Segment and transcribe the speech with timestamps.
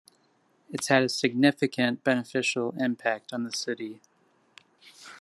[0.71, 4.01] It's had a significant, beneficial impact on the city.